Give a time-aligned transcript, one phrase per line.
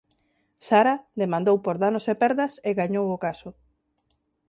[0.67, 3.49] Sarah demandou por danos e perdas e gañou o caso.